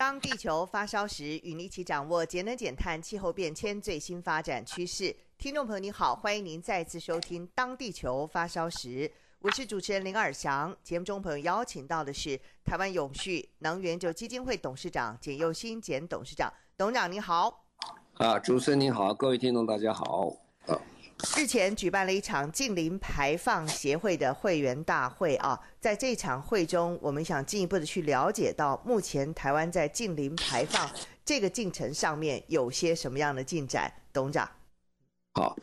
[0.00, 5.14] 当地球发烧时，与您一起掌握节能减碳、气候变迁最新发展趋势。
[5.36, 8.88] 听众朋友，你好，欢迎您再次收听《当地球发烧时》，
[9.40, 10.74] 我是主持人林尔祥。
[10.82, 17.66] 节目中朋友邀请到的是台湾永续能源就基金会董事长简佑新简董事长，董事长你好。
[18.14, 20.34] 啊，主持人您好，各位听众大家好。
[20.64, 20.80] 啊。
[21.36, 30.90] 日前举办了一场近零排放协会的会员大会啊，在这场会中，我们想进一步的去了解到，目前台湾在近零排放
[31.24, 33.92] 这个进程上面有些什么样的进展？
[34.12, 34.50] 董事长，
[35.34, 35.56] 好，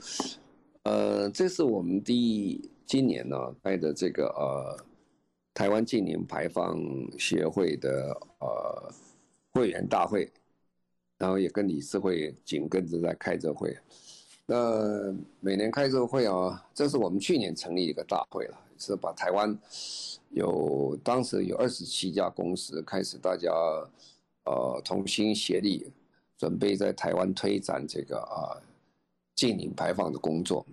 [0.83, 4.85] 呃，这是我们第今年呢开的这个呃
[5.53, 6.77] 台湾近零排放
[7.17, 8.93] 协会的呃
[9.53, 10.31] 会员大会，
[11.17, 13.77] 然后也跟理事会紧跟着在开这会。
[14.49, 19.53] 那每年开这个会啊，这是我们去年成立一个大会了，是把台湾
[20.29, 23.51] 有当时有二十七家公司开始，大家
[24.45, 25.91] 呃同心协力，
[26.37, 28.55] 准备在台湾推展这个啊
[29.35, 30.65] 净零排放的工作。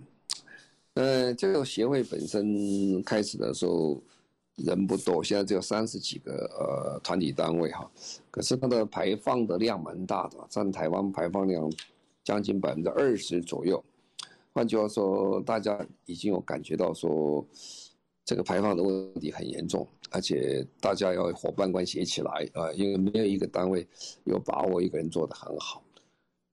[0.95, 4.01] 呃，这个协会本身开始的时候
[4.55, 7.91] 人不多，现在只有三十几个呃团体单位哈，
[8.31, 11.69] 可是它的排放的量蛮大的，占台湾排放量。
[12.25, 13.85] 将近百分之二十左右，
[14.55, 17.47] 换句话说，大家已经有感觉到说，
[18.25, 23.87] 这个排放的问题很严重，而且大家要伙伴关系一起来啊，因为没有一个单位
[24.25, 25.85] 有把握一个人做得很好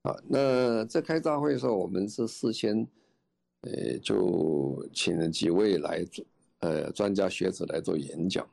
[0.02, 0.14] 啊。
[0.28, 2.86] 那在开大会的时候，我们是事先，
[3.62, 6.04] 呃，就请了几位来，
[6.58, 8.46] 呃，专家学者来做演讲。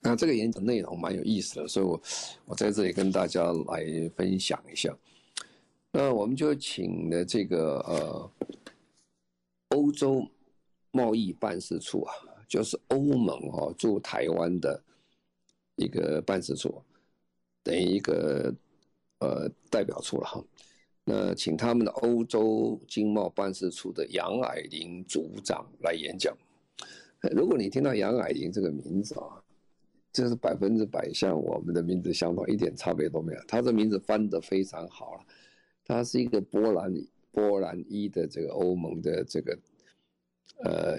[0.00, 2.00] 那这个演讲内容蛮有意思的，所以我
[2.44, 4.96] 我在这里跟大家来分享一下。
[5.98, 8.30] 那我们就请的这个呃，
[9.70, 10.24] 欧洲
[10.92, 12.14] 贸易办事处啊，
[12.46, 14.80] 就是欧盟啊驻台湾的
[15.74, 16.80] 一个办事处，
[17.64, 18.54] 等于一个
[19.18, 20.44] 呃代表处了哈。
[21.02, 26.32] 那请他们的欧洲经贸办事处的杨霭龄组长来演讲。
[27.32, 29.42] 如果你听到杨霭龄这个名字啊，
[30.12, 33.40] 这是百分之百像我们的名字相同，一点差别都没有。
[33.48, 35.24] 他这名字翻得非常好了。
[35.88, 36.94] 他是一个波兰
[37.32, 39.58] 波兰裔的这个欧盟的这个
[40.62, 40.98] 呃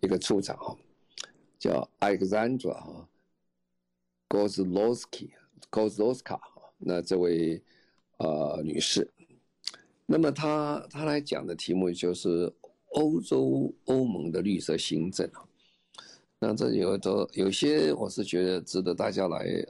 [0.00, 0.74] 一个处长哈，
[1.58, 3.08] 叫 Alexandra 哈
[4.30, 5.32] Kozlowski
[5.70, 7.62] Kozlowska 哈，那这位
[8.16, 9.06] 呃女士，
[10.06, 12.50] 那么她她来讲的题目就是
[12.92, 15.30] 欧洲欧盟的绿色新政，
[16.38, 19.66] 那这有的有些我是觉得值得大家来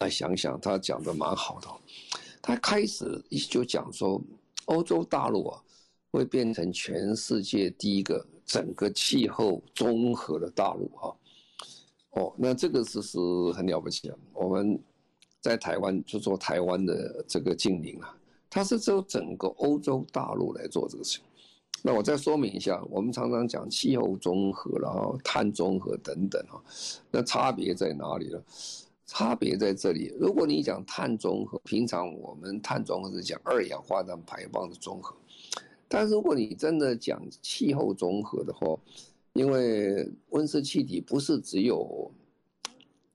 [0.00, 1.68] 来想想，她讲的蛮好的。
[2.46, 4.20] 他开始就讲说，
[4.66, 5.62] 欧洲大陆啊
[6.10, 11.16] 会变成全世界第一个整个气候综合的大陆哈。
[12.10, 13.18] 哦，那这个是是
[13.54, 14.18] 很了不起的。
[14.34, 14.78] 我们
[15.40, 18.14] 在台湾就做台湾的这个近邻啊，
[18.50, 21.24] 它是走整个欧洲大陆来做这个事情。
[21.82, 26.62] 那我再说明一下，我们常常讲气候综合，然后碳综合等等哈，
[27.10, 28.38] 那差别在哪里呢？
[29.06, 30.12] 差别在这里。
[30.18, 35.14] 如果你讲碳中和，平常我们碳中和是讲二氧化碳排放的综合，
[35.88, 38.78] 但是如果你真的讲气候综合的话，
[39.34, 42.10] 因为温室气体不是只有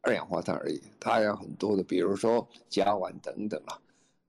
[0.02, 3.82] 二氧化碳而已，它还有很多的，比如说甲烷等等啊，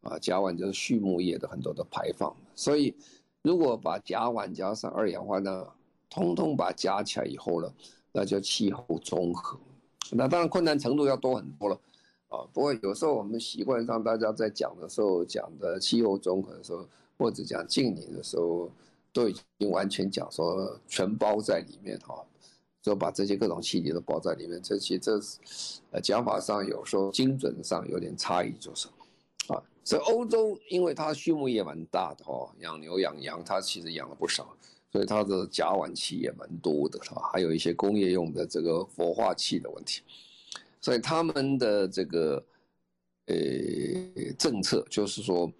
[0.03, 2.35] 啊，甲烷就是畜牧业的很多的排放。
[2.55, 2.95] 所以
[3.43, 5.67] 如果把甲烷加上二氧化碳，
[6.09, 7.73] 通通把它加起来以后呢，
[8.13, 9.59] 那叫气候综合。
[10.13, 11.81] 那当然困难程度要多很多了，
[12.29, 16.87] 啊，不过有时候我们习惯上大家在讲的时候讲的气候综合的时候，
[17.19, 18.71] 或者讲近年的时候，
[19.13, 22.25] 都已经完全讲说全包在里面哈，
[22.83, 24.61] 就把这些各种气体都包在里面。
[24.63, 28.89] 这其实这是呃讲法上有时候精准上有点差异，就是
[29.49, 34.49] 啊，所以欧洲因为它畜牧业蛮大的哦，养牛养羊它其实养了不少。
[34.93, 37.31] 所以它的甲烷气也蛮多的，是吧？
[37.33, 40.03] 还有一些工业用的这个氟化气的问题，
[40.81, 42.45] 所以他们的这个
[43.27, 43.35] 呃
[44.39, 45.51] 政策就是说，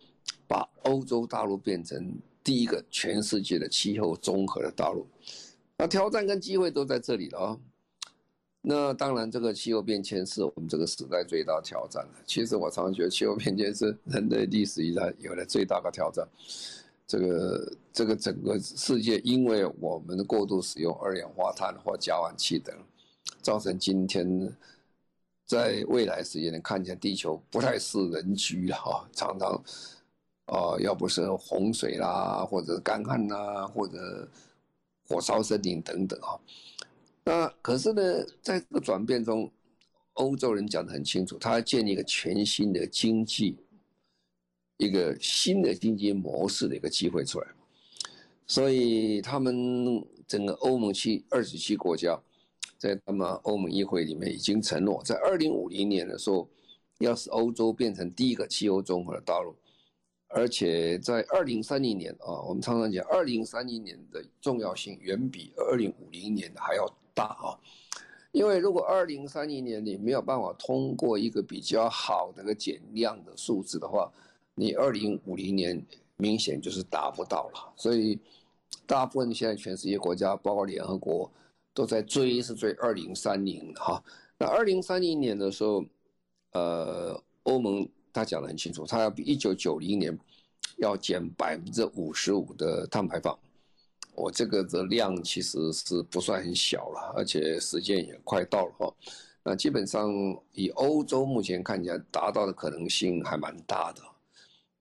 [0.49, 2.13] 把欧洲大陆变成
[2.43, 5.07] 第一个全世界的气候综合的大陆。
[5.79, 7.59] 那挑战跟机会都在这里了啊。
[8.63, 12.13] 那当然，这个气候变迁是我们这个时代最大挑战了。
[12.27, 16.29] 其实我常常觉得，气候变迁是人类历史以来有了最大的挑战。
[17.11, 22.73] 这个这个整个世界，因为我们过度使用二氧化碳或甲烷气等，
[23.43, 24.49] 造成今天
[25.45, 29.61] 在未来时间能看见地球不太适人居了哈，常常
[30.47, 34.29] 啊、要不是洪水啦，或者干旱啦，或者
[35.09, 36.39] 火烧森林等等啊。
[37.25, 39.51] 那可是呢，在这个转变中，
[40.13, 43.57] 欧洲人讲得很清楚，他要建立一个全新的经济，
[44.81, 47.47] 一个新的经济模式的一个机会出来。
[48.47, 52.21] 所以他们整个欧盟七二十七国家，
[52.79, 56.49] 在他们欧盟议会里面已经承诺，在二零五零年的时候，
[56.99, 59.55] 要使欧洲变成第一个气候综合的大陆，
[60.29, 66.85] 而且在二零三零年啊，我们常常讲二零三零年的重要性远比二零五零年还要
[67.15, 67.55] 大啊，
[68.33, 74.11] 因为如果二零三零年你没有办法通过一个比较好的个减量的数字的话，
[74.55, 75.85] 你二零五零年
[76.17, 77.73] 明显就是达不到了。
[77.77, 78.19] 所以
[78.87, 81.31] 大部分现在全世界国家，包括联合国，
[81.73, 84.03] 都在追是追二零三零哈。
[84.39, 85.85] 那二零三零年的时候，
[86.53, 90.19] 呃，欧盟他讲得很清楚，他要比一九九零年
[90.79, 93.39] 要减百分之五十五的碳排放。
[94.15, 98.95] 我这个的量其实是不算很小了，而且时间也快到了哈。
[99.43, 100.13] 那基本上
[100.53, 104.03] 以欧洲目前看起来达到的可能性还蛮大的，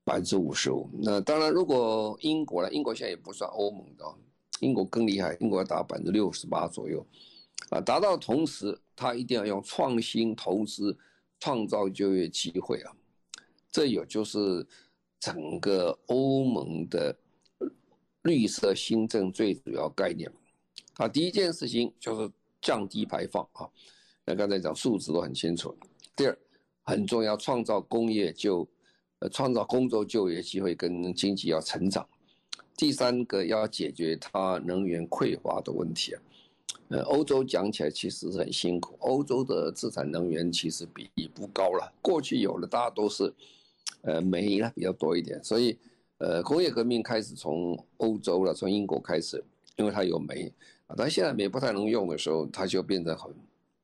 [0.09, 0.89] 百分之五十五。
[1.00, 4.03] 那当然，如果英国呢，英国现在也不算欧盟的，
[4.59, 7.06] 英国更厉害，英国要达百分之六十八左右。
[7.69, 10.97] 啊，达到同时，他一定要用创新投资
[11.39, 12.91] 创造就业机会啊。
[13.71, 14.65] 这也就是
[15.19, 17.15] 整个欧盟的。
[18.23, 20.29] 绿色新政最主要概念，
[20.97, 22.29] 啊，第一件事情就是
[22.62, 23.63] 降低排放啊。
[24.25, 25.73] 那刚才讲数字都很清楚。
[26.17, 26.38] 第二，
[26.83, 28.67] 很重要，创造工业就，
[29.19, 32.07] 呃，创造工作就业机会跟经济要成长。
[32.75, 36.21] 第三个要解决它能源匮乏的问题啊。
[36.89, 41.94] 呃，欧洲讲起来其实是很辛苦，欧洲的自产能源其实比例不高了。
[42.01, 43.33] 过去有的大家都是，
[44.01, 45.77] 呃，煤呢比较多一点，所以。
[46.22, 49.42] 呃，工业革命开始从欧洲了，从英国开始，
[49.77, 50.51] 因为它有煤
[50.86, 53.33] 啊，但现在煤不太能用的时候，它就变得很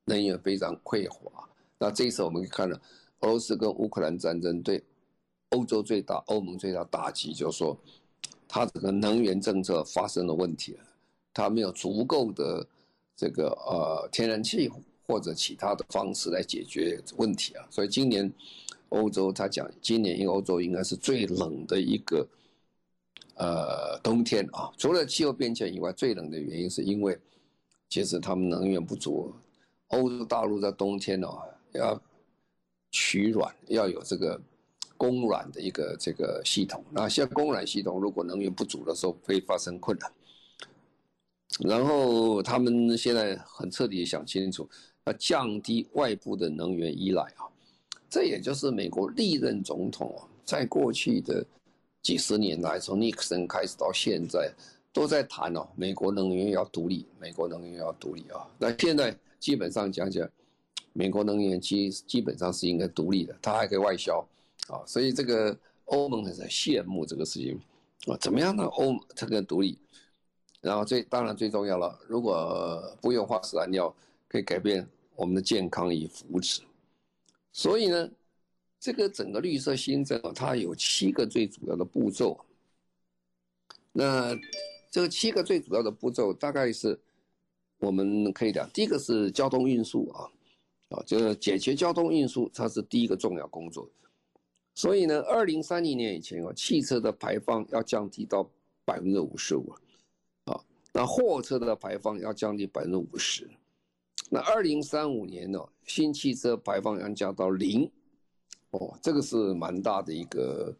[0.04, 1.48] 能源非常匮乏。
[1.78, 2.76] 那这一次我们看到，
[3.20, 4.84] 俄罗斯跟乌克兰战争对
[5.50, 7.76] 欧洲最大、欧盟最大打击，就是说
[8.46, 10.84] 它这个能源政策发生了问题了，
[11.32, 12.66] 它没有足够的
[13.16, 14.70] 这个呃天然气
[15.06, 18.32] 或者其他的方式来解决问题啊，所以今年。
[18.90, 22.24] 欧洲，他讲今年因为欧洲应该是最冷的一个
[23.34, 27.18] 呃冬天啊，除了气候变迁以外，最冷的原因是因为
[27.88, 29.34] 其实他们能源不足。
[29.88, 32.00] 欧洲大陆在冬天呢、啊、要
[32.92, 34.40] 取暖，要有这个
[34.96, 36.84] 供暖的一个这个系统。
[36.90, 40.10] 那像供暖系统如果能源不足的时候，会发生困难。
[41.60, 44.68] 然后他们现在很彻底想清楚，
[45.04, 47.48] 要降低外部的能源依赖啊。
[48.10, 51.44] 这也就是美国历任总统啊，在过去的
[52.02, 54.52] 几十年来，从尼克森开始到现在，
[54.92, 58.46] 都在谈哦，美国能源要独立，美国能源要独立啊。
[58.58, 60.28] 那现在基本上讲讲，
[60.92, 64.24] 美国能源基基本上是应该独立的，它还可以外销
[64.68, 64.82] 啊。
[64.86, 67.60] 所以这个欧盟很羡慕这个事情
[68.06, 69.78] 啊，怎么样让欧这个独立？
[70.62, 73.94] 然后最当然最重要了，如果不用化石燃料，
[74.26, 74.84] 可以改变
[75.14, 76.60] 我们的健康与福祉。
[77.52, 78.10] 所以呢，
[78.80, 82.38] 这个整个绿色新政啊，它有七个最主要的步骤。
[83.92, 84.34] 那
[84.90, 86.98] 这个七个最主要的步骤，大概是
[87.78, 90.28] 我们可以讲，第一个是交通运输啊，
[90.90, 93.88] 啊，就是解决交通运输，它是第一个重要工作。
[94.76, 98.48] 所以呢，二零三零年以前啊，汽车的排放要降低到
[98.84, 99.74] 百分之五十五，
[100.44, 100.60] 啊，
[100.92, 103.48] 那货车的排放要降低百分之五十。
[104.28, 107.90] 那二零三五年呢，新汽车排放要降到零，
[108.72, 110.76] 哦，这个是蛮大的一个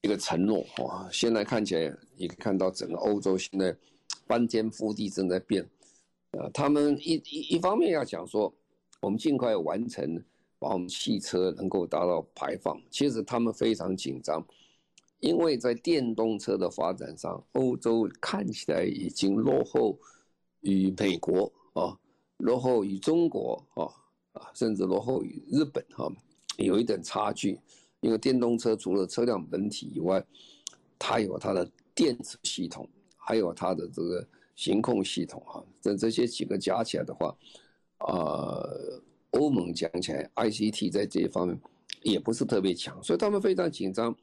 [0.00, 1.08] 一个承诺哦。
[1.12, 3.76] 现在看起来，你看到整个欧洲现在
[4.26, 5.64] 翻天覆地正在变，
[6.32, 8.52] 呃，他们一一一方面要讲说，
[9.00, 10.20] 我们尽快完成
[10.58, 14.46] 把我们汽车能够达到排放，其实他们非常紧张，
[15.20, 19.98] 因为在电动车的发展上，欧洲看起来已经落后
[20.60, 21.52] 于美国。
[21.74, 21.98] 啊，
[22.36, 23.82] 落后于中国啊
[24.34, 26.08] 啊，甚至落后于日本哈，
[26.56, 27.58] 有一点差距。
[27.98, 30.24] 因为电动车除了车辆本体以外，
[30.96, 37.36] 它有它的电子系统，还有它的这个行控系统啊，这这些几个加起来的话，
[37.98, 39.02] 呃，
[39.34, 41.60] 欧盟讲起来，ICT 在这一方面
[42.02, 44.14] 也不是特别强，所以他们非常紧张，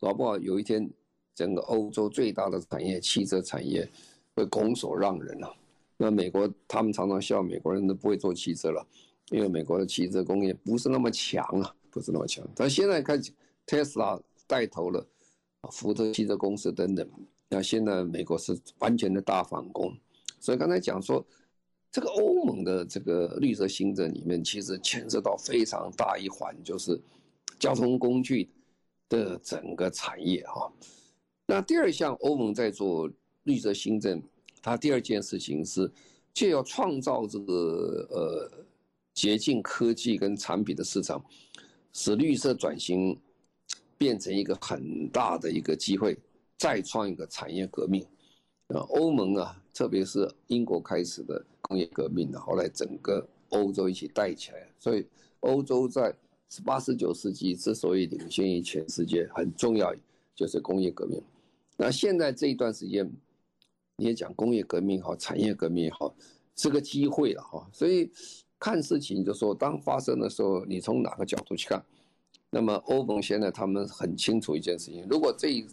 [0.00, 0.88] 搞不好有一天
[1.34, 3.88] 整个欧洲最大的产业汽车产业
[4.34, 5.54] 会拱手让人了。
[5.96, 8.86] 那美国他们常常笑美国人都不会做汽车了，
[9.30, 12.46] 因为美国的汽车工业不是那么强啊，不是那么强。
[12.54, 13.20] 但现在看
[13.66, 15.06] Tesla 带头了，
[15.70, 17.08] 福特汽车公司等等，
[17.48, 19.94] 那现在美国是完全的大反攻。
[20.38, 21.24] 所以刚才讲说，
[21.92, 27.00] 这个欧盟的这个绿色新政里面，其实牵涉到非常大一环，就是
[27.58, 28.48] 交通工具
[29.08, 30.70] 的整个产业哈。
[31.46, 33.10] 那第二项，欧盟在做
[33.44, 34.22] 绿色新政。
[34.62, 35.88] 它第二件事情是，
[36.34, 38.50] 就要创造这个呃
[39.14, 41.24] 洁净科技跟产品的市场，
[41.92, 43.16] 使绿色转型
[43.96, 46.18] 变成一个很大的一个机会，
[46.58, 48.04] 再创一个产业革命。
[48.66, 55.06] 呃，欧盟啊，特别是英国开始的工业革命的，后来整个欧洲一起带起来，所以
[55.40, 56.14] 欧洲在
[56.50, 59.94] 十八、十九世纪之所以领先于全世界，很重要
[60.34, 61.22] 就是工业革命。
[61.76, 63.10] 那现在这一段时间。
[63.98, 66.14] 你也讲工业革命好，产业革命也好，
[66.54, 67.66] 是个机会了哈。
[67.72, 68.10] 所以
[68.58, 71.82] 看事情就说，当发生的时候，你从哪个角度去看？
[72.50, 75.66] 那么欧盟现在他们很清楚一件事情：如果这一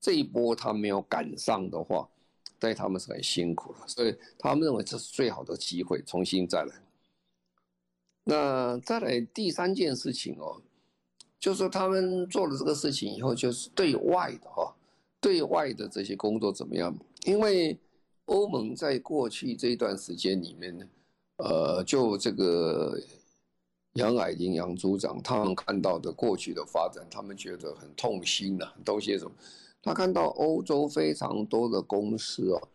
[0.00, 2.08] 这一波他没有赶上的话，
[2.62, 3.88] 对他们是很辛苦的。
[3.88, 6.72] 所以他们认为这是最好的机会，重新再来。
[8.22, 10.62] 那再来第三件事情哦，
[11.40, 14.72] 就是说他们做了这个事情以后，就是对外的哈，
[15.20, 16.96] 对外的这些工作怎么样？
[17.24, 17.76] 因为
[18.26, 20.86] 欧盟在过去这一段时间里面呢，
[21.38, 22.96] 呃，就这个
[23.94, 29.32] 杨矮玲杨组长他们看到的过去的发展，他们觉得很痛心呐、都些什么？
[29.82, 32.68] 他看到欧洲非常多的公司哦，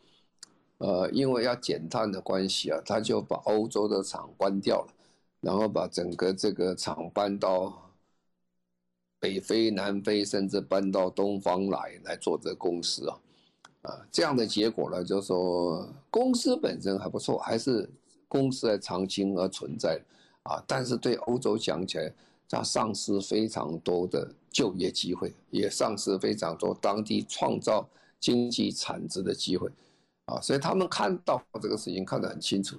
[0.79, 4.93] 呃，因为要减碳的关系啊，他就把欧洲的厂关掉了，
[5.39, 7.91] 然后把整个这个厂搬到
[9.19, 13.17] 北非、南非，甚至搬到东方来来做这个公司啊。
[13.83, 17.89] 啊，这样的结果呢，就是说公司本身还不错，还是
[18.27, 19.97] 公司还长青而存在，
[20.43, 22.13] 啊，但是对欧洲讲起来，
[22.49, 27.87] 它丧失非常多的就业机会，也丧失非常多当地创造
[28.19, 29.69] 经济产值的机会，
[30.25, 32.75] 啊，所以他们看到这个事情看得很清楚，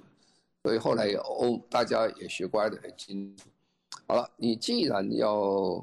[0.61, 3.47] 所以后来欧大家也学乖得很清楚。
[4.05, 5.81] 好了，你既然要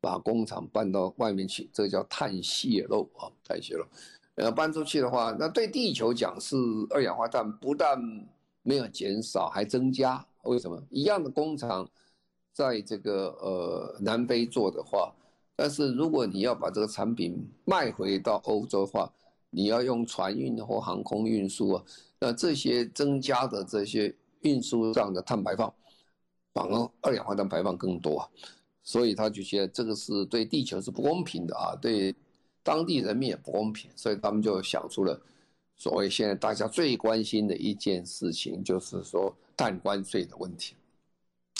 [0.00, 3.84] 把工厂搬到外面去，这叫碳泄漏啊，碳泄漏。
[4.36, 6.54] 呃，搬出去的话，那对地球讲是
[6.90, 8.00] 二氧化碳不但
[8.62, 10.24] 没有减少，还增加。
[10.44, 10.80] 为什么？
[10.88, 11.90] 一样的工厂，
[12.56, 15.12] 在这个呃南非做的话，
[15.54, 19.12] 但是如果你要把这个产品卖回到欧洲的话，
[19.50, 21.84] 你要用船运或航空运输啊，
[22.18, 25.70] 那这些增加的这些运输上的碳排放，
[26.54, 28.28] 反而二氧化碳排放更多啊。
[28.82, 32.14] 所以他就觉得这个是对地球是不公平的啊，对。
[32.62, 35.20] 当地人民也不公平，所以他们就想出了
[35.76, 40.74] 所谓现在大家最关心的一件事情，就是说碳关税的问题。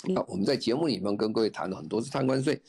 [0.05, 2.61] 那我们在节目里面跟各位谈了很多次碳关税。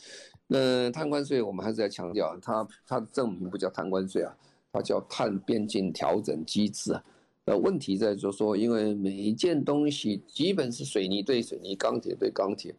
[0.47, 4.35] 那碳关税我们还是要强调，它它的证明不叫碳关税啊，
[4.73, 7.05] 它叫碳边境调整机制啊。
[7.45, 12.75] 那问题在就说，因为每一件东西基本是水泥对水泥、钢铁对钢铁，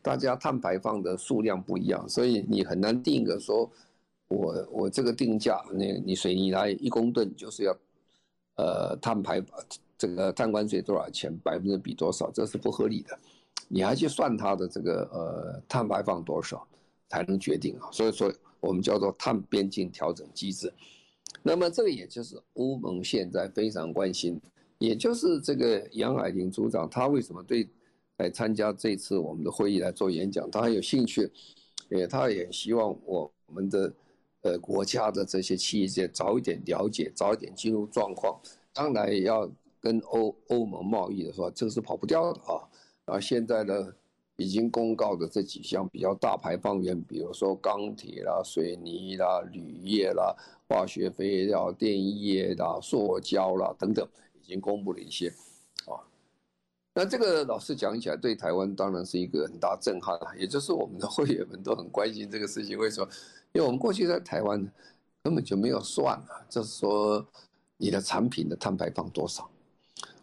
[0.00, 3.70] 大家碳排放的数量不一样，所以你很难定个说。
[4.28, 7.76] 我我这个定价，那你水泥来一公吨就是要，
[8.56, 9.42] 呃，碳排
[9.98, 13.18] 这个碳关税多少钱，百分之比多少，这是不合理的。
[13.72, 16.66] 你还去算它的这个呃碳排放多少
[17.08, 17.88] 才能决定啊？
[17.90, 20.70] 所以说我们叫做碳边境调整机制。
[21.42, 24.38] 那么这个也就是欧盟现在非常关心，
[24.78, 27.66] 也就是这个杨矮玲组长他为什么对
[28.18, 31.30] 来参加这次我们的会议来做演讲，他很有兴趣，
[31.88, 33.92] 也他也希望我们的。
[34.44, 38.36] 呃，国家的这些企业界早一点了解，早一点进入状况。
[38.72, 39.48] 当然要
[39.80, 42.58] 跟欧欧盟贸易的时候，这个是跑不掉的啊。
[43.06, 43.92] 啊，现在呢，
[44.36, 50.34] 已经公告的这几项比较大排放源，比如说钢铁啦、水泥啦、铝业啦、
[50.68, 54.06] 化学肥料、电业啦、塑胶啦等等，
[54.40, 55.28] 已经公布了一些
[55.86, 55.98] 啊。
[56.94, 60.34] 那这个老实讲起来，对台湾当然是一个很大震撼啊。
[60.36, 63.08] 也就是我们的会员们都很关心这个事情，为什么？
[63.52, 64.66] 因为我们过去在台湾
[65.22, 67.26] 根本就没有算啊，就是说
[67.76, 69.50] 你的产品的碳排放多少，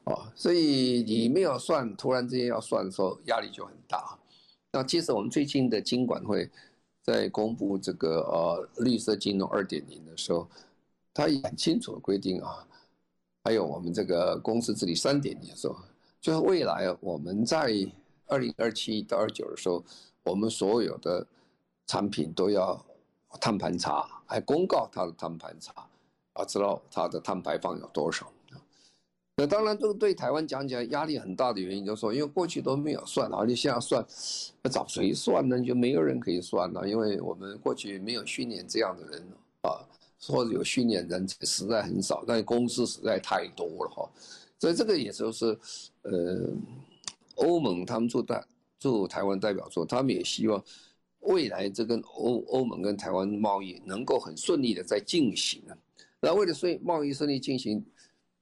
[0.10, 4.18] 哦，所以你没有算，突然之间要算的时候压力就很大。
[4.72, 6.50] 那其实我们最近的金管会
[7.04, 10.48] 在公布这个呃绿色金融二点零的时候，
[11.14, 12.68] 它也很清楚的规定啊，
[13.44, 15.76] 还有我们这个公司治理三点零的时候，
[16.20, 17.72] 就是未来我们在
[18.26, 19.84] 二零二七到二九的时候，
[20.24, 21.26] 我们所有的
[21.86, 22.84] 产品都要
[23.40, 25.88] 碳盘查，还公告它的碳盘查，
[26.34, 28.32] 啊，知道它的碳排放有多少。
[29.40, 34.06] 那当然，这个对台湾讲起来压力很大的原因，就是说，因为过去都没有算，而且现在算，
[34.70, 35.58] 找谁算呢？
[35.62, 39.26] 就没有人可以算了，因为我们过去没有训练这样的人
[39.62, 39.80] 啊，
[40.28, 44.10] 或者有训练人才实在很少，但公司实在太多了哈。
[44.60, 45.58] 所以这个也就是，
[46.02, 46.50] 呃，
[47.36, 48.44] 欧盟他们做代
[48.78, 50.62] 做台湾代表处，他们也希望
[51.22, 55.78] 未来这个欧欧盟跟台湾贸易能够很顺利的在进行啊。
[56.20, 57.82] 那为了顺贸易顺利进行。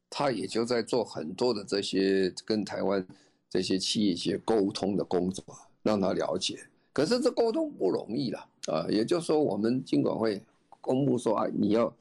[0.09, 3.05] 他也就在做很多的这些跟台湾
[3.49, 5.43] 这些企业一些沟通的工作，
[5.83, 6.59] 让他了解。
[6.93, 8.87] 可是这沟通不容易了啊！
[8.89, 10.41] 也就是说，我们尽管会
[10.81, 11.93] 公布说啊，你要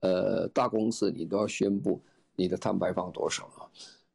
[0.00, 2.00] 呃大公司你都要宣布
[2.34, 3.68] 你的碳排放多少啊？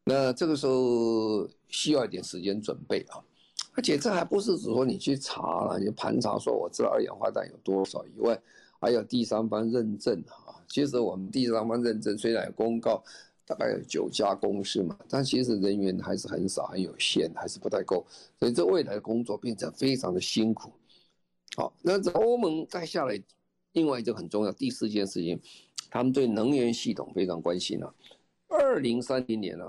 [0.03, 3.24] 那这个时候需要一点时间准备啊。
[3.74, 8.38] 而且这还不是只说你去查了，你盘查说我知道二氧化碳有多少以外，
[8.79, 10.55] 还有第三方认证啊。
[10.67, 13.03] 其实我们第三方认证虽然有公告。
[13.50, 18.05] 大概有九家公司嘛，但其实人员还是很少，很有限，还是不太够，
[18.38, 20.69] 所以这未来的工作变成非常的辛苦。
[21.55, 23.17] 好，那这欧盟再下来，
[23.72, 25.39] 另外一个很重要，第四件事情，
[25.89, 27.96] 他们对能源系统非常关心了。
[28.50, 29.65] 二零三零年呢，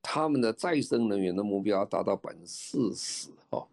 [0.00, 3.66] 他们的再生能源的目标要达到百分之四十哦。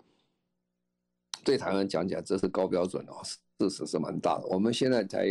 [1.44, 3.22] 对台湾讲起来，这是高标准哦，
[3.60, 4.46] 四十是蛮大的。
[4.48, 5.28] 我们现在才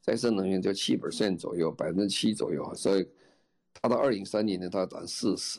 [0.00, 3.06] 再生能源就七 percent 左右，百分之七左右，所以。
[3.82, 5.58] 它到二零三零年，它要涨四十。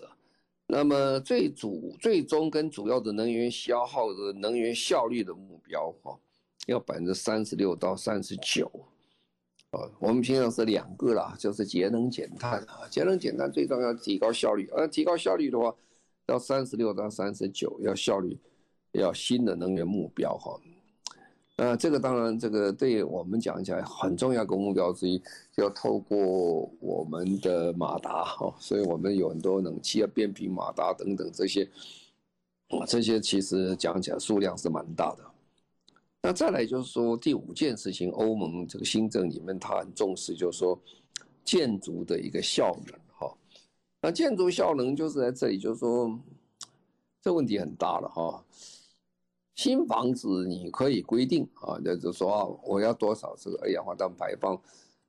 [0.68, 6.18] 那么最主、最终跟主要的能源消耗的能源效率的目标，哈，
[6.66, 8.72] 要百分之三十六到三十九。
[9.72, 14.70] 啊，我们平常是两个啦，就是节能减碳啊，节能减碳最重要提高效率。
[14.72, 15.76] 而提高效率的话，
[16.28, 18.40] 要三十六到三十九，要效率，
[18.94, 20.58] 要新的能源目标，哈。
[21.58, 25.22] 呃，这个当然，这个对我们讲起来很重要的目标之一，
[25.56, 31.64] 要透过我们的马达哈，所以我们有很多冷气啊、变频马达等等这些，
[32.72, 35.24] 啊，这些其实讲起来数量是蛮大的。
[36.22, 40.78] 那再来就是说第五件事情，欧盟这个新政里面它很重视，就是说
[41.46, 43.34] 建筑的一个效能哈。
[44.02, 46.20] 那建筑效能就是在这里，就是说
[47.22, 48.44] 这问题很大了哈。
[49.56, 54.60] 新房子你可以规定啊，就是说，我要多少这个二氧化碳排放，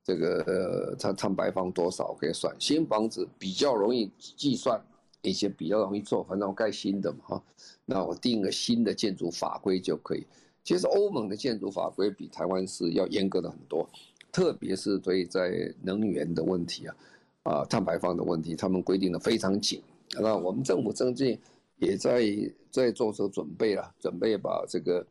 [0.05, 2.55] 这个呃，它碳排放多少可以算。
[2.59, 4.81] 新房子比较容易计算，
[5.23, 7.43] 一些比较容易做，反正我盖新的嘛哈，
[7.85, 10.25] 那我定个新的建筑法规就可以。
[10.63, 13.89] 其实欧盟的建筑法规比台湾是要严格的很多，
[14.31, 16.97] 特别是对在能源的问题啊，
[17.43, 19.83] 啊碳排放的问题，他们规定的非常紧。
[20.21, 21.39] 那我们政府最近
[21.77, 22.23] 也在。
[22.69, 25.07] 在做着准备了，准备把这个，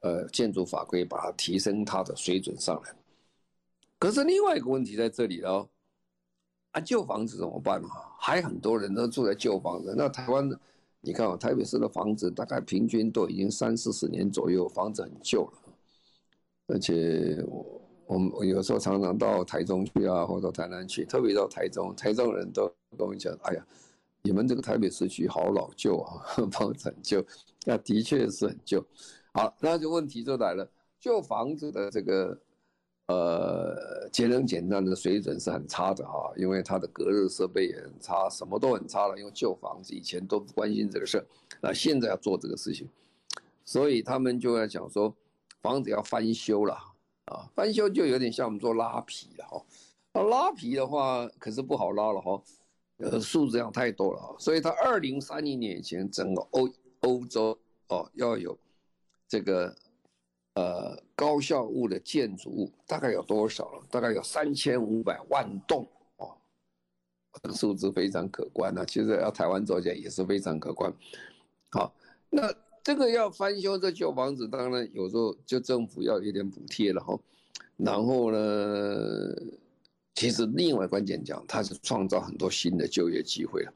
[0.00, 2.92] 呃，建筑法规把它提升它的水准上来。
[3.96, 5.68] 可是另外一个问题在这里哦，
[6.72, 7.90] 啊，旧房子怎么办嘛？
[8.18, 9.94] 还很多人都住在旧房子。
[9.96, 10.50] 那台湾，
[11.00, 15.72] 你看啊，台北市的房子大概平均都已经三四十年左右，房子很旧了。
[16.66, 22.66] 而且我我们我有时候常常到台中去啊，或者台南去，特别到台中，台中人都
[22.98, 23.64] 跟我讲，哎呀。
[24.22, 27.24] 你们这个台北市区好老旧啊， 房子很旧，
[27.64, 28.84] 那的确是很旧。
[29.32, 32.38] 好，那就问题就来了，旧房子的这个
[33.06, 39.18] 呃节能减碳的水准是很差的哈，因为它的隔热设备也很差，什么都很差了。
[39.18, 41.24] 因为旧房子以前都不关心这个事，
[41.62, 42.88] 那现在要做这个事情，
[43.64, 45.14] 所以他们就要讲说
[45.62, 46.74] 房子要翻修了
[47.26, 49.64] 啊，翻修就有点像我们做拉皮了哈，
[50.12, 52.42] 那拉皮的话可是不好拉了哈。
[53.02, 56.68] 呃，数字量太多了，所以它二零三零年以前，整个欧
[57.00, 57.58] 欧洲
[57.88, 58.58] 哦要有
[59.26, 59.74] 这个
[60.54, 63.82] 呃高效物的建筑物，大概有多少了？
[63.90, 66.36] 大概有三千五百万栋哦，
[67.42, 68.84] 这个数字非常可观啊。
[68.84, 70.92] 其实要台湾做起来也是非常可观。
[71.70, 71.94] 好，
[72.28, 72.52] 那
[72.84, 77.18] 这个要翻修这旧房子，当然有时候就政府要有点补贴了哈。
[77.78, 78.38] 然后呢？
[80.14, 83.72] 其实另外关键讲，它是创造很多新的就业机会了。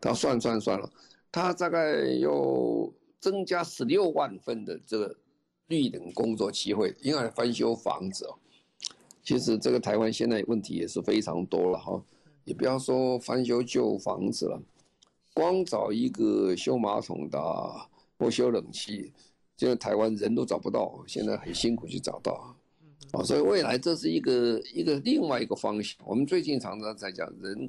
[0.00, 0.90] 他算算算了，
[1.32, 5.16] 他大概有增加十六万份的这个
[5.68, 8.34] 绿能工作机会，因为翻修房子哦。
[9.22, 12.00] 其实这个台湾现在问题也是非常多了哈，
[12.44, 14.62] 你不要说翻修旧房子了，
[15.34, 17.38] 光找一个修马桶的
[18.18, 19.12] 或修冷气，
[19.56, 22.55] 现在台湾人都找不到，现在很辛苦去找到。
[23.12, 25.96] 啊，所以未来这是一个一个另外一个方向。
[26.04, 27.68] 我们最近常常在讲人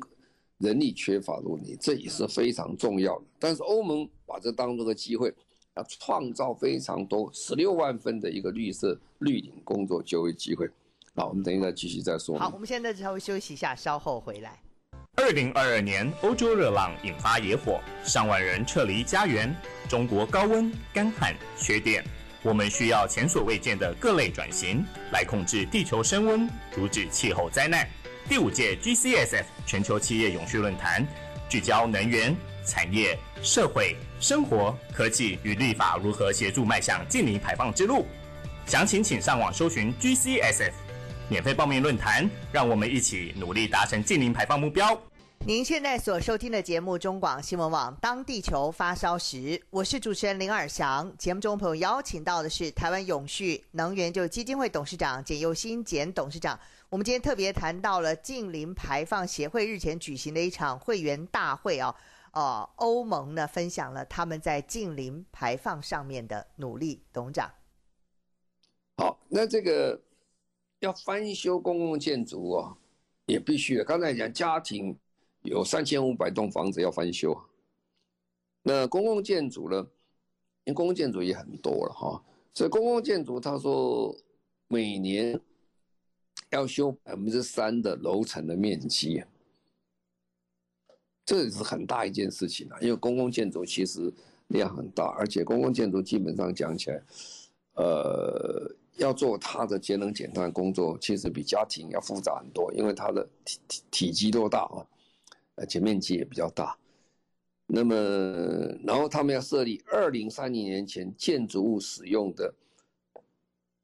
[0.58, 3.26] 人力缺乏的问题，这也是非常重要的。
[3.40, 5.34] 但是欧盟把这当做个机会，
[5.76, 10.68] 要创造非常多十六万份的一个绿色绿领工作就业机会。
[11.16, 12.38] 好，我们等一下继续再说。
[12.38, 14.60] 好，我们现在稍微休息一下，稍后回来。
[15.16, 19.56] 二零二二年欧洲热浪引发野火，上万人撤离家园。
[19.90, 22.04] 中国高温、干旱、缺电，
[22.44, 27.88] 我们需要前所未见的各类转型来控制地球升温，阻止气候灾难。
[28.30, 31.06] 第五届 GCSF 全球企业永续论坛
[31.50, 38.06] 聚焦能源、产业、社会、生活、科技与立法如何协助迈向净零排放之路。
[38.66, 40.74] 详情请上网搜寻 GCSF。
[41.30, 44.98] 免费报名论坛，让我们一起努力达成净零排放目标。
[45.48, 49.38] 您现在所收听的节目中广新闻网《当地球发烧时》，
[49.70, 51.10] 我是主持人林尔祥。
[51.18, 56.60] 节目中朋友邀请到的是台湾永续能源就基金会董事长简佑新简董事长。
[56.90, 61.96] 我们今天特别谈到了近零排放协会日前举行的一场会员大会啊，
[62.34, 67.02] 哦，欧盟呢分享了他们在近零排放上面的努力。
[67.14, 67.50] 董事长，
[68.98, 69.98] 好，那这个。
[70.82, 72.78] 要翻修公共建筑哦，
[73.28, 73.86] 也必须的。
[73.86, 74.94] 刚才讲家庭
[75.48, 77.38] 有三千五百栋房子要翻修，
[78.62, 79.78] 那公共建筑呢？
[80.66, 84.16] 因为公共建筑也很多了哈，所以公共建筑他说
[84.68, 85.40] 每年
[86.52, 89.24] 要修百分之三的楼层的面积，
[91.26, 92.78] 这也是很大一件事情啊。
[92.82, 94.14] 因为公共建筑其实
[94.48, 97.04] 量很大，而且公共建筑基本上讲起来，
[97.76, 98.76] 呃。
[98.98, 104.82] 要做它的节能减碳工作，其实比家庭要复杂很多，因为它的体体体积多大啊，
[105.58, 106.78] 而且面积也比较大。
[107.66, 107.94] 那么，
[108.86, 112.54] 然后他们要设立二零三零年前建筑物使用的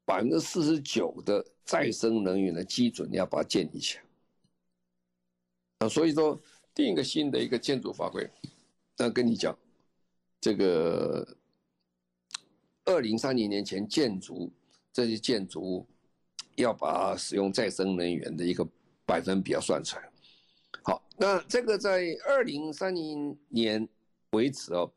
[0.06, 4.04] 百分之四十九的再生能源的基准，要把它建立起来。
[5.80, 6.40] 啊，所以说
[6.74, 8.26] 定一个新的一个建筑法规，
[8.96, 9.54] 那跟你讲，
[10.40, 11.36] 这个
[12.86, 14.50] 二零三零年前建筑。
[14.96, 15.84] 这些建筑物
[16.54, 18.64] 要把使用再生能源的一个
[19.04, 20.08] 百分比要算出来。
[20.84, 23.88] 好，那这个在二零三零年
[24.30, 24.88] 为止哦，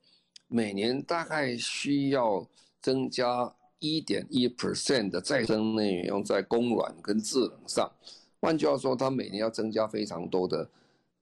[0.48, 2.48] 每年大概需要
[2.82, 7.92] 增加一点一 percent 的再生能源用在供暖跟制冷上。
[8.40, 10.70] 换句话说，它每年要增加非常多的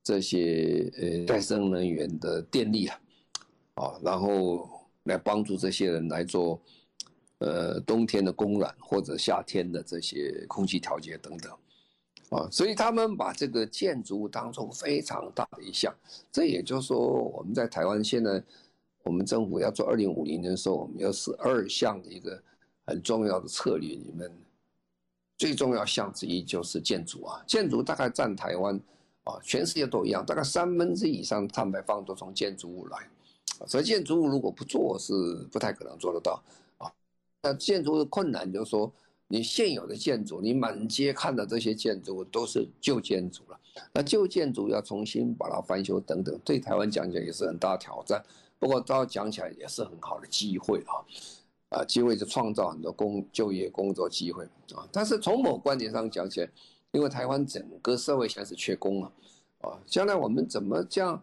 [0.04, 3.00] 这些呃再生能源的电力啊，
[3.76, 4.68] 啊，然后
[5.04, 6.60] 来帮助这些人来做。
[7.40, 11.52] 呃，冬天的供暖或者夏天的这些空气调节等等，
[12.36, 15.94] 啊，所以他们把这个建筑物当中非常大的一项。
[16.32, 18.44] 这也就是说，我们在台湾现在，
[19.04, 22.42] 我们政府要做二零五零年的时候，我们有十二项的一个
[22.86, 24.30] 很重要的策略里面，
[25.38, 27.42] 最重要项之一就是建筑啊。
[27.48, 28.78] 建筑大概占台湾
[29.24, 32.98] 啊，全世界都一样，大概三分之以上的碳排放都从建筑物来。
[33.66, 35.14] 所以建筑物如果不做，是
[35.50, 36.44] 不太可能做得到
[36.80, 36.92] 啊。
[37.42, 38.92] 那建筑的困难就是说，
[39.28, 43.60] 你现有的建筑，你满街看的这些建筑都是旧建筑了。
[43.92, 48.24] 那旧建筑要重新把它翻修等等，对台湾讲起来也是很大挑战。
[48.60, 54.88] 不过到讲起来也是很好的机会啊，啊，机会就创造很多工就业工作机会啊。
[54.92, 56.50] 但是从某观点上讲起来，
[56.92, 59.12] 因为台湾整个社会现在是缺工啊，
[59.62, 61.22] 啊，将来我们怎么这样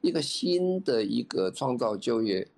[0.00, 2.48] 一个新的一个创造就业？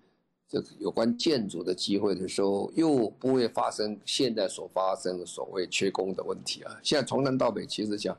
[0.79, 6.79] 有关建筑的机会的时候，又不会发生现在所发生所谓缺工的问题啊。
[6.83, 8.17] 现在从南到北，其实讲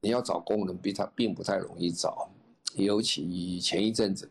[0.00, 2.28] 你要找工人，比他并不太容易找。
[2.74, 4.28] 尤其前一阵子，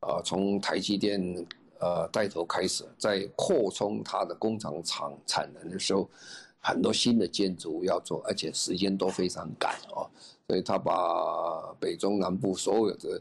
[0.00, 1.46] 啊，从台积电
[1.80, 6.08] 呃带头开始，在扩充它的工厂厂产能的时候，
[6.60, 10.08] 很多新的建筑要做，而且时间都非常赶哦。
[10.48, 13.20] 所以他把北中南部所有的。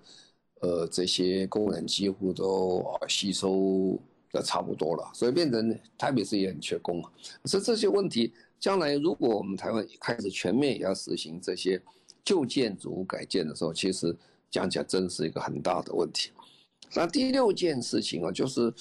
[0.64, 4.00] 呃，这些工人几乎都啊吸收
[4.32, 7.12] 的差不多了，所以变成台北市也很缺工啊。
[7.44, 11.82] 所以这些问题，将来如果我们台湾开始全面也要实行这些
[12.24, 14.16] 旧建筑改建的时候，其实
[14.50, 16.32] 讲起来真是一个很大的问题。
[16.96, 18.74] 那第六件事情啊，就是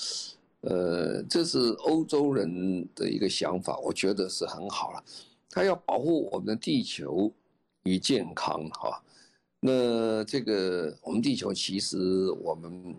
[0.61, 5.03] 呃，这是欧洲人的一个想法，我觉得是很好了。
[5.51, 7.33] 他要保护我们的地球
[7.83, 9.03] 与健康哈。
[9.65, 11.97] 那这个我们地球其实
[12.43, 12.97] 我们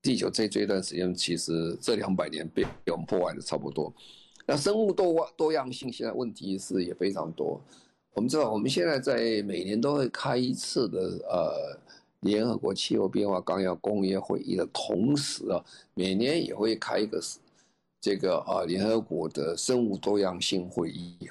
[0.00, 3.92] 地球这这段时间，其实这两百年被我们破坏的差不多。
[4.46, 7.60] 那生物多多样性现在问题是也非常多。
[8.14, 11.78] 我们知道我们现在在每年都会开一次的呃
[12.20, 17.20] 联合国气候变化纲要公约会议的同时啊，每年也会开一个
[18.00, 21.28] 这个啊联合国的生物多样性会议，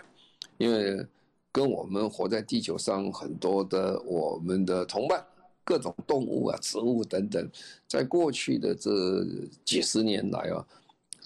[0.59, 1.03] 因为
[1.53, 5.23] 跟我们活在地球上很多的我们的同伴，
[5.63, 7.47] 各种动物啊、植物等等，
[7.87, 9.23] 在过去的这
[9.63, 10.65] 几十年来啊，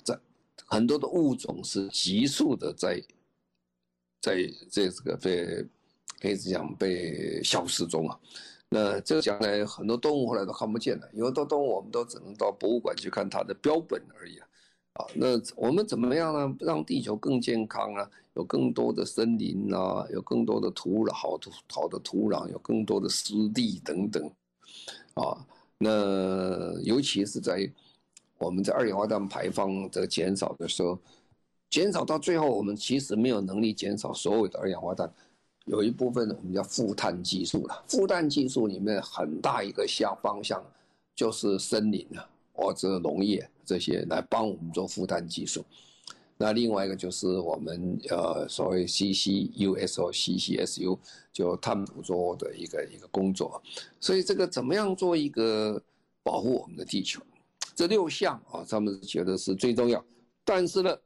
[0.03, 0.19] 在
[0.65, 3.01] 很多的物种是急速的在
[4.19, 4.35] 在
[4.69, 5.65] 这个被
[6.19, 8.19] 可以讲被消失中啊。
[8.69, 14.46] 那这个将来很多动物后来都看不见了，有很多动物我们都只能到博物馆去看它的标本而已啊。
[14.97, 16.55] 啊，那我们怎么样呢？
[16.59, 24.29] 让地球更健康啊，有更多的森林啊，有更多的土壤，好土好的土壤，有更多的湿地等等，
[25.13, 25.37] 啊，
[25.77, 27.71] 那尤其是在
[28.39, 30.97] 我们在二氧化碳排放的减少的时候，
[31.69, 35.11] 减少到最后，我们其实没有能力减少所有的二氧化碳。
[35.65, 40.63] 有一部分我们叫负碳技术了，负碳技术里面很大一个向方向
[41.13, 45.63] 就是森林啊，或者农业这些来帮我们做负担技术。
[46.37, 50.97] 那另外一个就是我们呃所谓 CCUS 或 CCSU
[51.31, 53.61] 就碳捕捉的一个一个工作。
[53.99, 55.79] 所以这个怎么样做一个
[56.23, 57.21] 保护我们的地球？
[57.75, 60.03] 这六项啊，他们觉得是最重要，
[60.43, 60.97] 但是呢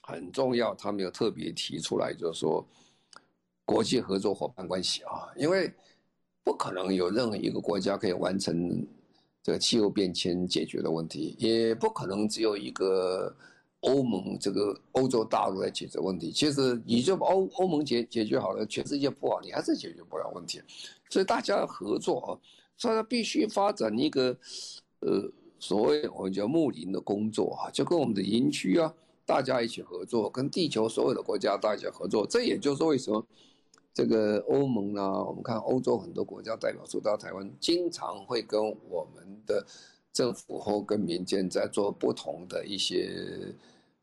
[0.00, 2.66] 很重要，他们又特别提出来，就是说。
[3.70, 5.70] 国际合作伙伴关系啊，因为
[6.42, 8.82] 不可能有任何一个国家可以完成
[9.42, 13.34] 这个气候变迁解决的问题，也不可能只有一个
[13.80, 16.30] 欧盟这个欧洲大陆来解决问题。
[16.30, 20.60] 其实你就把欧欧盟解解决好了，全世界不好，你还是解决不了问题。
[21.08, 22.28] 所以大家合作啊，
[22.76, 24.36] 所以它必须发展一个
[25.00, 28.92] 呃所谓我们叫睦邻的工作啊，就跟我们的营区啊，
[29.24, 32.26] 大家一起合作，跟地球所有的国家大家一起合作。
[32.26, 33.24] 这也就是为什么。
[33.98, 39.66] 这个欧盟呢，我们看欧洲很多国家代表处到台湾，经常会跟我们的
[40.12, 43.52] 政府或跟民间在做不同的一些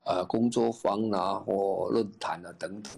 [0.03, 2.91] 呃工作坊啊或论坛啊等等，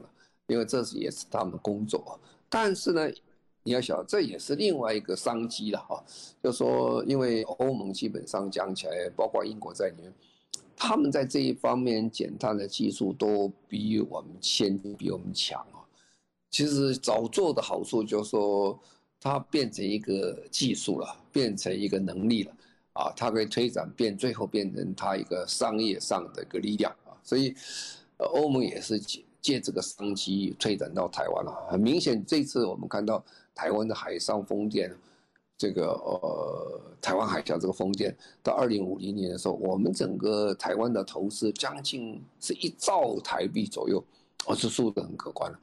[0.48, 2.20] 因为这是也是他们工作。
[2.50, 3.08] 但是呢，
[3.62, 6.04] 你要晓得，这也是另外一个商机了哈。
[6.42, 10.12] 就说因为欧盟基本上讲起来，包括英国在里面，
[10.76, 15.64] 他们在这一方面减碳的技术都比我们先进，比我们强。
[16.50, 18.80] 其实早做的好处就是说，
[19.20, 22.54] 它变成一个技术了，变成一个能力了，
[22.94, 27.12] 啊，它可以推展变，最后变成它一个商业上的一个力量啊。
[27.24, 27.54] 所以，
[28.18, 31.68] 欧盟也是借借这个商机推展到台湾了。
[31.70, 34.92] 很明显，这次我们看到台湾的海上风电，
[35.58, 44.04] 这个呃，台湾海峡这个风电，到二零五零年的时候，我们整个台湾的投资将近是一兆台币左右，
[44.46, 45.60] 哦，这数字很可观了。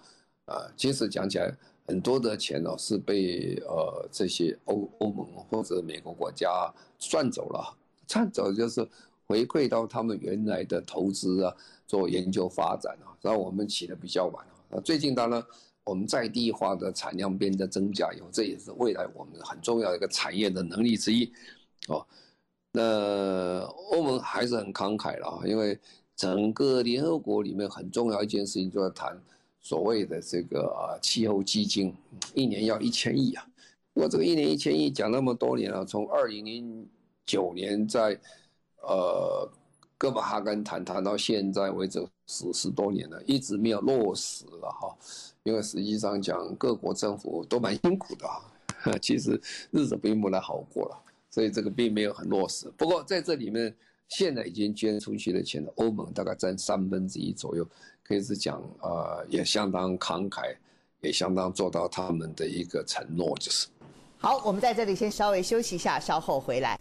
[0.46, 7.76] 啊其实讲起来，很多的钱哦是被呃这些欧欧盟或者美国国家赚走了，
[8.06, 8.86] 赚走就是
[9.26, 11.54] 回馈到他们原来的投资啊，
[11.86, 14.80] 做研究发展啊，让我们起得比较晚啊。
[14.84, 15.42] 最近当然
[15.84, 21.32] 我们在地化的产量变得增加以后，这也是未来我们很重要的一个产业的能力之一
[21.88, 22.06] 哦。
[22.72, 23.60] 那
[23.92, 25.78] 欧盟还是很慷慨了啊，因为
[26.16, 29.18] 整个联合国里面很重要一件事情就要谈。
[29.64, 31.92] 所谓的这个气候基金，
[32.34, 33.44] 一年要一千亿啊！
[33.94, 36.86] 我这个一年一千亿讲那么多年了，从二零零
[37.24, 38.20] 九年在
[38.82, 39.50] 呃
[39.96, 44.94] 哥本哈根谈谈到现在为止十十多年了，一直没有落实了哈。
[45.44, 48.42] 因为实际上讲，各国政府都蛮辛苦的啊，
[49.00, 52.70] 其实日子并不来好过了，所以这个并没有很落实。
[52.76, 53.74] 不过在这里面，
[54.08, 57.66] 现在已经捐出去的钱，欧盟大概占三分之一左右。
[58.06, 60.54] 可以是讲，呃，也相当慷慨，
[61.00, 63.66] 也相当做到他们的一个承诺，就是。
[64.18, 66.78] 好，我们在这里先稍微休息一下，稍后回来。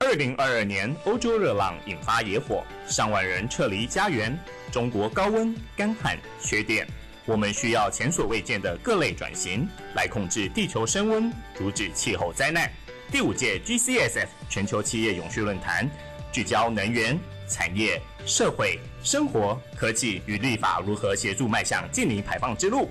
[0.00, 4.38] 二零二二年欧洲热浪引发野火，上万人撤离家园。
[4.72, 6.86] 中国高温、干旱、缺电，
[7.26, 12.70] 我们需要前所未见的各类转型来控制地球升温，阻止气候灾难。
[13.10, 15.88] 第五届 GCSF 全球企业永续论坛
[16.32, 17.18] 聚焦能源。
[17.48, 22.88] 产业、社会、生活、科技与立法如何协助迈向净零排放之路？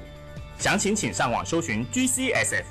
[0.60, 2.64] 详情请上网搜寻 GCSF，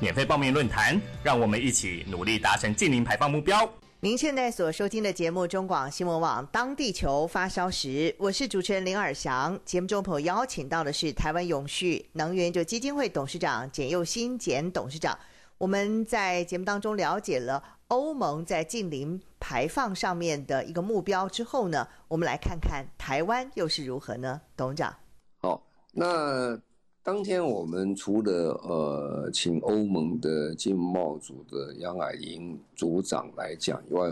[0.00, 3.68] 免费报名论坛，让我们一起努力达成净零排放目标。
[4.00, 9.58] 您现在所收听的节目中广新闻网《当地球发烧时》，我是主持人林尔祥。
[9.64, 15.16] 节目中朋友邀请到的是台湾永续能源就基金会董事长简佑新简董事长。
[15.56, 17.62] 我们在节目当中了解了
[17.92, 24.40] 欧盟在净零排放上面的一个目标之后呢，我们来看看台湾又是如何呢？
[24.56, 24.96] 董事长，
[25.42, 26.58] 好，那
[27.02, 34.10] 当天我们除了呃请欧盟的经贸组的杨蔼羚组长来讲以外，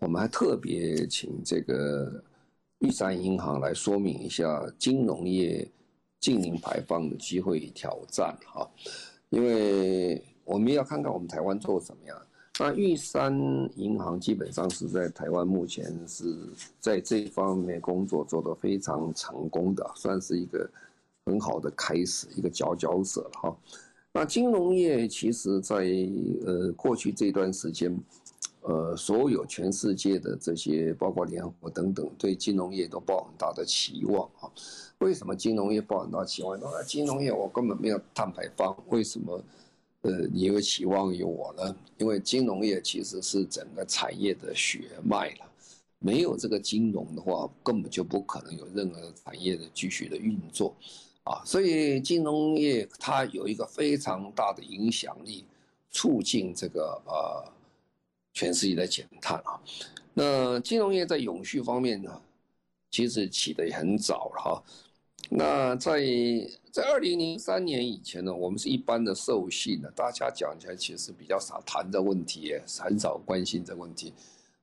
[0.00, 2.20] 我们还特别请这个
[2.80, 5.70] 玉山银行来说明一下金融业
[6.18, 8.68] 净零排放的机会与挑战哈，
[9.28, 12.20] 因为我们要看看我们台湾做怎么样。
[12.60, 13.34] 那玉山
[13.76, 16.36] 银行基本上是在台湾目前是
[16.78, 20.68] 在这方面工作做得非常成功的，算是一个
[21.24, 23.56] 很好的开始，一个佼佼者了哈。
[24.12, 25.76] 那金融业其实在
[26.44, 27.98] 呃过去这段时间。
[28.62, 34.52] 呃，所有全世界的这些，包括联合国等等，对金融业都抱很大的期望啊。
[34.98, 36.60] 为什么金融业抱很大期望？
[36.60, 39.42] 那金融业我根本没有碳排放，为什么
[40.02, 41.76] 呃你有期望于我呢？
[41.98, 45.50] 因为金融业其实是整个产业的血脉了，
[45.98, 50.74] 没有这个金融的话，根本就不可能有任何产业的继续的运作
[51.24, 51.42] 啊。
[51.44, 55.44] 所以金融业它有一个非常大的影响力，
[55.90, 57.52] 促进这个呃。
[58.32, 59.60] 全世界的减碳啊，
[60.14, 62.22] 那金融业在永续方面呢，
[62.88, 64.62] 其实起得也很早了哈。
[65.32, 66.02] 那在
[66.72, 74.12] 在二零零三年以前呢，我们是一般的授信的，大家讲起来其实比较少谈这问题，很少关心这问题。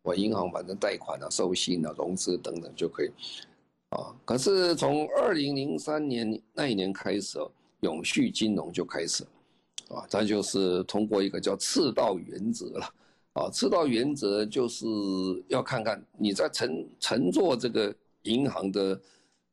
[0.01, 3.09] 我银行反正贷款啊、授信啊、融资等等就可以
[3.91, 4.13] 啊。
[4.25, 7.39] 可是从二零零三年那一年开始，
[7.79, 9.23] 永续金融就开始
[9.87, 12.93] 啊，它就是通过一个叫赤道原则了。
[13.33, 14.85] 啊，赤道原则就是
[15.47, 18.99] 要看看你在乘乘坐这个银行的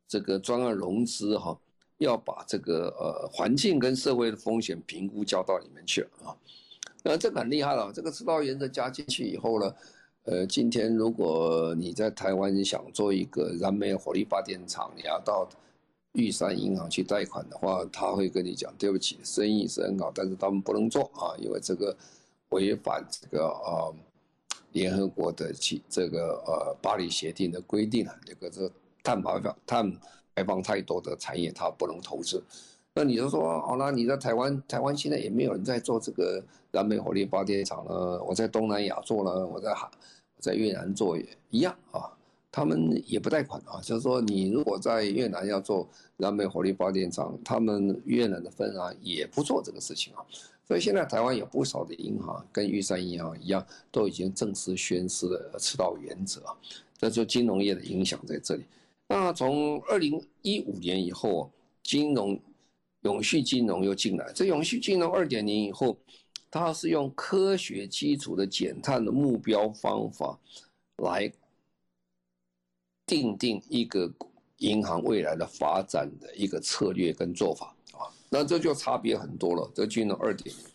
[0.07, 1.57] 这个专案融资哈，
[1.97, 6.35] 要把这个呃环境跟社会的风险评估交到里面去啊。
[7.03, 9.75] 那这个很厉害了，这个赤道原则加进去以后呢，
[10.23, 15.47] 呃，今天如果你在台湾想做一个燃煤火力发电厂，你要到
[16.13, 21.95] 玉山银行去贷款的话，他会跟你讲，对不起，生意是很好，但是他们不能做啊，因为这个。
[22.49, 23.93] 违反这个呃
[24.71, 28.71] 联合国的其这个呃巴黎协定的规定啊，这个是
[29.05, 29.93] 碳排放碳
[30.33, 32.43] 排放太多的产业它不能投资。
[32.97, 38.23] 那你就说好了，你在台湾，台湾现在也没有人在做这个燃煤火力发电厂了。
[38.23, 39.85] 我在东南亚做了，我在海
[40.35, 42.09] 我在越南做也一样啊，
[42.51, 43.81] 他们也不贷款啊。
[43.83, 50.23] 就是说，你如果在越南要做燃煤火力发电厂，他们越南的分行也不做这个事情啊。
[50.65, 56.41] 所以现在台湾有不少的银行跟玉山银行一样，都已经正式宣示了赤道原则，
[56.97, 58.63] 这就金融业的影响在这里。
[59.07, 61.51] 那从二零一五年以后，
[61.83, 62.39] 金融
[63.01, 65.95] 永续金融又进来，这永续金融二点零以后，
[66.49, 70.39] 它是用科学基础的减碳的目标方法
[70.97, 71.31] 来
[73.05, 74.11] 定定一个
[74.57, 78.09] 银行未来的发展的一个策略跟做法啊。
[78.27, 80.65] 那这就差别很多了，这金融二点零，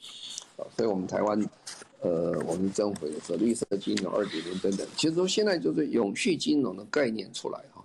[0.77, 1.51] 所以我们台湾，
[1.99, 7.80] 呃，我们政府也说绿色金融二点零等等，其实说现在就是永续金融的概念出来哈。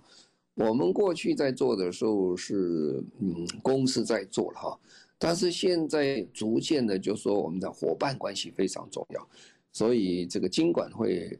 [0.56, 4.78] 我们过去在做的时候是，嗯，公司在做了哈，
[5.18, 9.28] 但是现在逐渐的就说我们的伙伴关系非常重要，
[9.72, 11.38] 所以这个金管会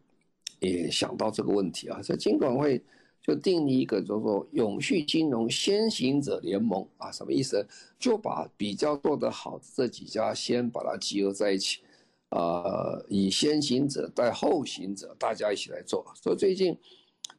[0.61, 2.81] 也想到这个问题啊，所以金管会。
[3.23, 7.67] 就定立一个叫做永续金融先行者联盟啊，什么意思？
[7.99, 11.81] 就把比较做得好的这几家先把它集合在一起，
[12.29, 16.07] 啊，以先行者带后行者，大家一起来做。
[16.15, 16.79] 所以最近，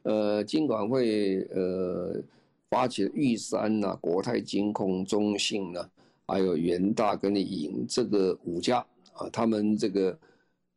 [0.08, 2.22] 呃，金管会呃
[2.70, 5.90] 发起玉山呐、国泰金控、中信呢，
[6.26, 8.78] 还有元大跟银这个五家
[9.12, 10.18] 啊，他们这个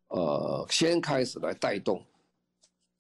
[0.10, 2.04] 呃先开始来带动。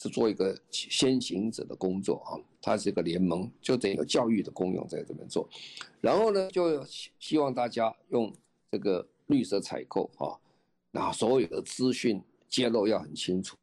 [0.03, 5.47] 是做一个先行者的工作啊，它是一个联盟，就等于有教育的功用在这边做，
[6.01, 6.83] 然后呢，就
[7.19, 8.33] 希望大家用
[8.71, 10.33] 这个绿色采购啊，
[10.89, 13.55] 那所有的资讯揭露要很清楚，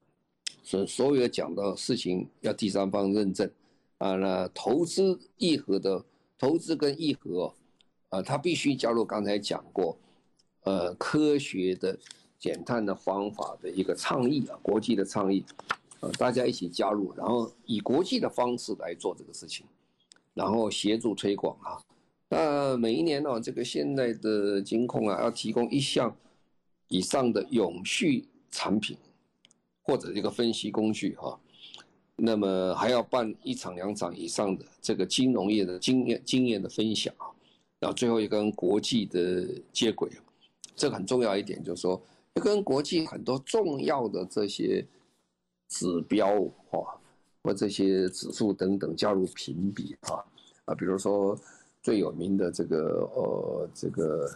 [0.62, 3.50] 所所有讲到事情要第三方认证
[3.98, 6.04] 啊，那投资议和的
[6.38, 7.52] 投资跟议和
[8.11, 9.96] 啊，它必须加入刚才讲过，
[10.64, 11.98] 呃，科学的
[12.38, 15.44] 减碳的方法的一个倡议啊，国际的倡议。
[16.00, 19.66] 呃，大家一起加入，然后以国际的方式来做这个事情，
[20.32, 21.82] 然后协助推广啊。
[22.28, 26.16] 那每一年呢、这个现在的金控啊，要提供一项
[26.87, 28.96] 以上的永续产品
[29.88, 31.36] 或者一个分析工具哈、
[32.14, 37.26] 那么还要办一场两场以上的这个金融业的经验经验的分享啊，
[37.80, 40.08] 然后最后一跟国际的接轨，
[40.76, 42.00] 这个很重要一点就是说，
[42.34, 44.86] 跟国际很多重要的这些。
[45.70, 46.26] 指标
[46.70, 46.98] 哈，
[47.42, 50.24] 或这些指数等等加入评比哈
[50.64, 51.38] 啊，比如说
[51.82, 54.34] 最有名的这个呃这个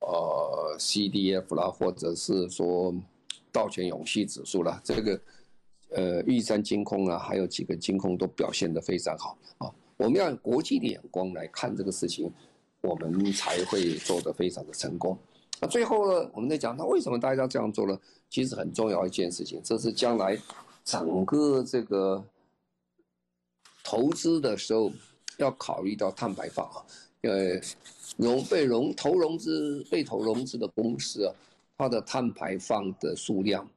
[0.00, 2.94] 呃 CDF 啦，或者是说
[3.54, 5.20] 道琼永续指数啦，这个
[5.90, 9.72] 呃玉山金控啊，还有几个金控都表现得非常好啊。
[9.96, 12.28] 我们要用国际的眼光来看这个事情，
[12.80, 15.16] 我们才会做得非常的成功。
[15.60, 17.96] 那最后呢，我们在讲，那为什么大家这样做呢？
[18.28, 20.36] 其实很重要一件事情，这是将来
[20.84, 22.22] 整个这个
[23.84, 24.90] 投资的时候
[25.38, 26.84] 要考虑到碳排放啊。
[27.22, 27.60] 呃，
[28.16, 31.32] 融被融投融资被投融资的公司啊，
[31.76, 33.68] 它的碳排放的数量，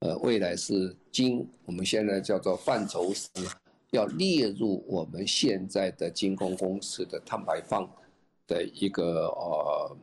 [0.00, 3.44] 呃，未来是经我们现在叫做范畴三，
[3.90, 7.88] 要列入我们现在的金控公司的碳排放
[8.46, 9.96] 的一个呃。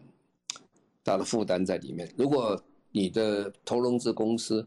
[1.06, 2.10] 它的负担在里面。
[2.16, 2.58] 如果
[2.90, 4.66] 你的投融资公司，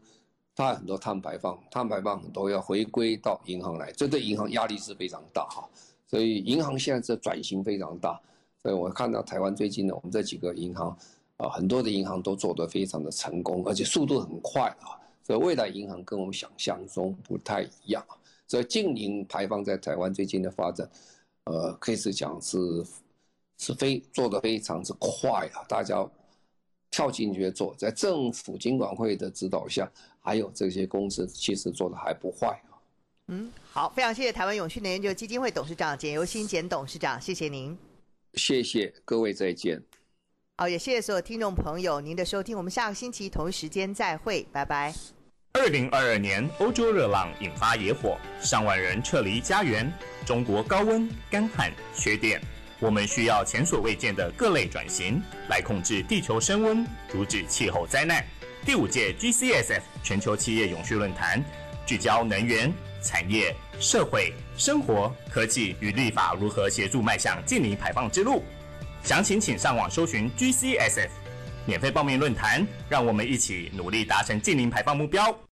[0.55, 5.67] 它很多碳排放，碳排放很多要回归到银行来，这对银行压力是非常大哈。
[6.05, 8.21] 所以银行现在这转型非常大。
[8.61, 10.95] 所以我看到台湾最近呢，我们这几个银行
[11.37, 14.99] 啊，很多的银行都做得非常的成功，而且速度很快啊。
[15.23, 18.05] 所以未来银行跟我们想象中不太一样。
[18.47, 20.89] 所以净零排放在台湾最近的发展，
[21.45, 22.57] 呃，可以是讲是
[23.57, 26.07] 是非做得非常之快啊，大家。
[26.89, 32.79] 跳进去做，在政府金管会的指导下，还有这些公司其实做的还不坏啊。
[33.27, 37.77] 嗯，好，非常谢谢台湾永续能源研究基金会董事长简尤新简董事长，谢谢您。
[38.35, 39.83] 谢谢各位，再见。
[40.59, 44.91] 好，也谢谢所有听众朋友您的收听，我们下个星期同一时间再会，拜拜。
[45.53, 49.93] 二零二二年欧洲热浪引发野火，上万人撤离家园，
[50.25, 52.41] 中国高温、干旱、缺电。
[52.79, 58.25] 我们需要前所未见的各类转型，来控制地球升温，阻止气候灾难。
[58.65, 61.39] 第五届 GCSF 全球企业永续论坛，
[61.85, 68.41] 聚焦能源、产业、社会、生活、科技与立法如何协助迈向净零排放之路。
[69.07, 71.07] 详情请上网搜寻 GCSF，
[71.65, 75.33] 免费报名论坛，让我们一起努力达成净零排放目标。